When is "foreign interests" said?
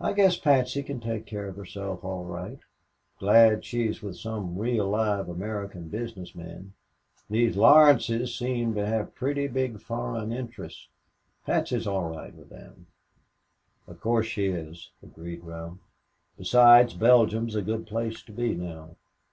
9.80-10.86